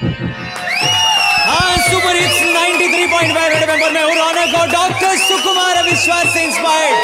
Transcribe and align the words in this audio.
Super 0.00 0.14
hits 2.16 2.36
93.5 2.52 3.48
red 3.48 3.70
में 3.94 4.02
रौनक 4.14 4.54
और 4.60 4.68
doctor 4.70 5.16
सुकुमार 5.18 5.76
अविश्वास 5.76 6.32
से 6.34 6.44
इंस्पायर्ड 6.44 6.96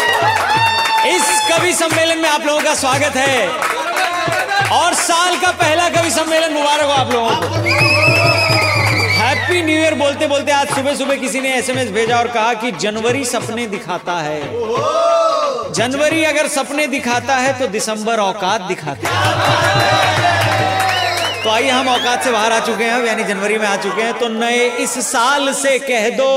इस 1.06 1.24
कवि 1.50 1.72
सम्मेलन 1.72 2.18
में 2.18 2.28
आप 2.28 2.46
लोगों 2.46 2.62
का 2.62 2.74
स्वागत 2.74 3.16
है। 3.16 3.48
और 4.78 4.94
साल 4.94 5.36
का 5.36 5.50
पहला 5.52 5.88
कवि 5.90 6.10
सम्मेलन 6.10 6.54
मुबारक 6.54 6.84
हो 6.84 6.92
आप 6.92 7.12
लोगों 7.12 7.30
को। 7.30 7.46
हैप्पी 9.18 9.62
न्यू 9.62 9.76
ईयर 9.76 9.94
बोलते 9.94 10.26
बोलते 10.26 10.52
आज 10.52 10.74
सुबह 10.74 10.94
सुबह 10.94 11.16
किसी 11.16 11.40
ने 11.40 11.54
एसएमएस 11.54 11.90
भेजा 11.90 12.18
और 12.18 12.28
कहा 12.28 12.54
कि 12.54 12.70
जनवरी 12.80 13.24
सपने 13.24 13.66
दिखाता 13.66 14.14
है। 14.20 14.40
जनवरी 15.72 16.24
अगर 16.24 16.48
सपने 16.48 16.86
दिखाता 16.86 17.36
है 17.36 17.58
तो 17.58 17.66
दिसंबर 17.68 18.20
औकात 18.20 18.60
दिखाता 18.60 19.08
है। 19.08 20.15
तो 21.46 21.50
आइए 21.50 21.68
हम 21.70 21.88
औकात 21.88 22.24
से 22.24 22.30
बाहर 22.32 22.52
आ 22.52 22.58
चुके 22.66 22.84
हैं 22.84 23.04
यानी 23.06 23.24
जनवरी 23.24 23.58
में 23.58 23.66
आ 23.66 23.76
चुके 23.82 24.02
हैं 24.02 24.18
तो 24.18 24.28
नए 24.28 24.64
इस 24.82 24.94
साल 25.06 25.52
से 25.54 25.78
कह 25.78 26.08
दो। 26.10 26.30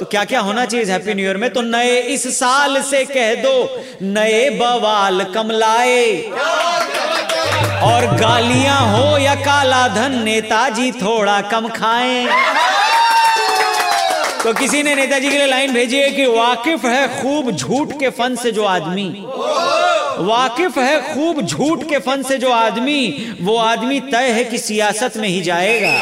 तो 0.00 0.06
क्या 0.10 0.24
क्या 0.24 0.40
होना 0.40 0.64
चाहिए 0.64 0.86
हैप्पी 0.86 1.14
न्यू 1.14 1.24
ईयर 1.26 1.36
में? 1.36 1.48
तो 1.52 1.62
नए 1.62 1.96
इस 2.14 2.26
साल 2.38 2.80
से 2.82 3.04
कह 3.04 3.34
दो, 3.42 3.54
नए 4.02 4.48
बवाल 4.50 5.24
कमलाए 5.34 6.04
और 7.82 8.06
गालियाँ 8.16 8.80
हो 8.92 9.18
या 9.18 9.34
काला 9.34 9.86
धन, 9.88 10.18
नेताजी 10.24 10.90
थोड़ा 10.92 11.40
कम 11.50 11.68
खाएँ। 11.68 12.26
तो 14.44 14.52
किसी 14.52 14.82
ने 14.82 14.94
नेताजी 14.94 15.30
के 15.30 15.36
लिए 15.36 15.46
लाइन 15.46 15.72
भेजी 15.72 15.98
है 15.98 16.10
कि 16.10 16.26
वाकिफ 16.28 16.84
है 16.84 17.06
खूब 17.22 17.50
झूठ 17.50 17.98
के 18.00 18.10
फन 18.10 18.36
से 18.36 18.52
जो 18.52 18.64
आदमी। 18.66 19.08
वाकिफ 20.18 20.78
है 20.78 21.14
खूब 21.14 21.40
झूठ 21.42 21.82
के 21.88 21.98
फन 21.98 22.22
से 22.22 22.38
जो 22.38 22.50
आदमी, 22.52 23.36
वो 23.40 23.56
आदमी 23.56 24.00
तय 24.00 24.30
है 24.30 24.44
कि 24.44 24.58
सियासत 24.58 25.16
में 25.16 25.28
ही 25.28 25.40
जाएगा। 25.40 25.92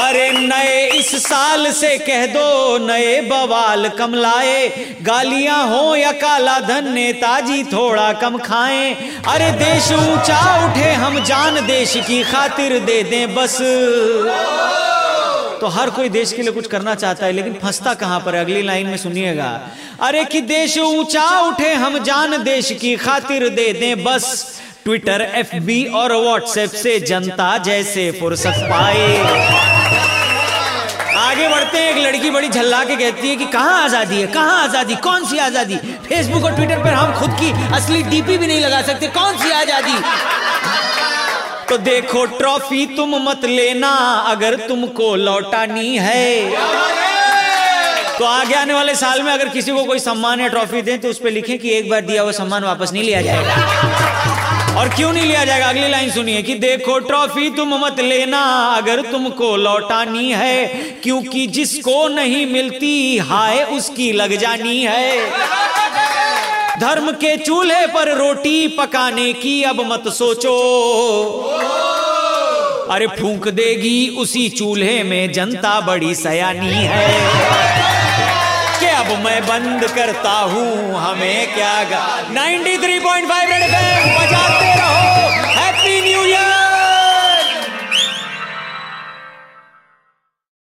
अरे 0.00 0.30
नए 0.32 0.86
इस 0.88 1.14
साल 1.22 1.70
से 1.72 1.96
कह 1.98 2.26
दो, 2.26 2.78
नए 2.78 3.20
बवाल 3.20 3.88
कम 3.88 4.14
लाए। 4.14 4.68
गालियाँ 5.02 5.66
हो 5.68 5.96
या 5.96 6.12
काला 6.12 6.58
धन 6.60 6.92
नेताजी 6.92 7.64
थोड़ा 7.64 8.12
कम 8.12 8.38
खाएँ। 8.38 8.94
अरे 9.28 9.50
देश 9.58 9.90
ऊँचा 9.92 10.40
उठे, 10.64 10.92
हम 10.92 11.24
जान 11.24 11.66
देश 11.66 11.96
की 12.06 12.22
खातिर 12.22 12.78
दे 12.78 13.02
दें 13.02 13.34
बस। 13.34 13.58
तो 15.60 15.66
हर 15.68 15.90
कोई 15.90 16.08
देश 16.08 16.32
के 16.32 16.42
लिए 16.42 16.52
कुछ 16.52 16.66
करना 16.66 16.94
चाहता 16.94 17.26
है, 17.26 17.32
लेकिन 17.32 17.54
फंसता 17.62 17.94
कहाँ 17.94 18.20
पर 18.20 18.34
अगली 18.34 18.62
लाइन 18.62 18.86
में 18.86 18.96
सुनिएगा। 18.96 19.50
अरे 20.02 20.24
कि 20.24 20.40
देश 20.42 20.78
ऊँचा 20.78 21.28
उठे, 21.40 21.72
हम 21.74 21.98
जान 22.04 22.42
देश 22.44 22.70
की 22.80 22.96
खातिर 22.96 23.48
दे 23.50 23.72
दें 23.72 24.04
बस। 24.04 24.24
ट्विटर 24.84 25.20
एफबी 25.36 25.84
और 25.94 26.14
व्हाट्सएप 26.16 26.70
से 26.72 26.98
जनता 27.00 27.56
जैसे 27.64 28.10
फुर्सत 28.20 28.66
पाए। 28.70 29.08
आगे 31.16 31.48
बढ़ते 31.48 31.78
हैं, 31.78 31.90
एक 31.90 31.96
लड़की 31.98 32.30
बड़ी 32.30 32.48
झल्ला 32.48 32.82
के 32.84 32.96
कहती 32.96 33.28
है 33.28 33.36
कि 33.36 33.44
कहाँ 33.46 33.82
आज़ादी 33.84 34.20
है? 34.20 34.26
कहाँ 34.28 34.62
आज़ादी? 34.62 34.94
कौन 34.98 35.24
सी 35.26 35.38
आज़ादी? 35.38 35.76
फेसबुक 36.08 36.44
और 36.44 36.54
ट्विटर 36.54 36.82
पर 36.84 36.92
हम 36.92 37.12
खुद 37.20 37.30
की 37.40 37.50
असली 37.74 38.02
डीपी 38.04 38.38
भी 38.38 38.46
नहीं 38.46 38.60
लगा 38.60 38.80
सकते। 38.82 39.06
कौन 39.10 39.36
सी 39.38 39.50
आज़ादी? 39.52 39.98
तो 41.70 41.76
देखो 41.78 42.24
ट्रॉफी 42.28 42.84
तुम 42.86 43.14
मत 43.22 43.44
लेना, 43.44 43.90
अगर 44.28 44.54
तुमको 44.58 45.14
लौटानी 45.16 45.96
है। 45.98 46.50
तो 48.18 48.24
आगे 48.24 48.54
आने 48.54 48.74
वाले 48.74 48.94
साल 48.94 49.22
में 49.22 49.32
अगर 49.32 49.48
किसी 49.48 49.72
को 49.72 49.84
कोई 49.84 49.98
सम्मान 49.98 50.40
या 50.40 50.48
ट्रॉफी 50.48 50.82
दें 50.82 50.98
तो 51.00 51.08
उस 51.08 51.18
पर 51.18 51.30
लिखें 51.30 51.58
कि 51.58 51.70
एक 51.70 51.88
बार 51.90 52.00
दिया 52.00 52.22
हुआ 52.22 52.32
सम्मान 52.32 52.64
वापस 52.64 52.92
नहीं 52.92 53.02
लिया 53.02 53.20
जाएगा। 53.22 54.78
और 54.80 54.88
क्यों 54.88 55.12
नहीं 55.12 55.26
लिया 55.26 55.44
जाएगा? 55.44 55.68
अगली 55.68 55.88
लाइन 55.88 56.10
सुनिए 56.10 56.42
कि 56.42 56.54
देखो 56.54 56.98
ट्रॉफी 56.98 57.48
तुम 57.50 57.74
मत 57.84 58.00
लेना, 58.00 58.42
अगर 58.76 59.00
तुमको 59.02 59.56
लौटानी 59.56 60.30
है, 60.32 60.66
क्योंकि 61.02 61.46
जिसको 61.46 62.08
नहीं 62.08 62.46
मिलती, 62.46 63.18
हाय 63.20 63.62
उसकी 63.70 64.12
लग 64.12 64.36
जानी 64.36 64.80
है। 64.82 65.18
धर्म 66.80 67.10
के 67.12 67.36
चूल्हे 67.36 67.86
पर 67.86 68.08
रोटी 68.18 68.68
पकाने 68.68 69.32
की 69.32 69.62
अब 69.62 69.80
मत 69.80 70.08
सोचो। 70.08 70.52
अरे 72.90 73.06
फूंक 73.06 73.48
देगी 73.48 74.08
उसी 74.08 74.48
चूल्हे 74.48 75.02
में, 75.02 75.32
जनता 75.32 75.80
बड़ी 75.80 76.14
सयानी 76.14 76.72
है। 76.72 77.08
कि 78.80 78.86
अब 78.86 79.06
मैं 79.24 79.46
बंद 79.46 79.84
करता 79.90 80.30
हूँ, 80.30 80.94
हमें 80.94 81.54
क्या 81.54 81.84
गा 81.84 82.28
93.5 82.30 83.00
पॉइंट 83.00 83.30
एफएम 83.30 84.19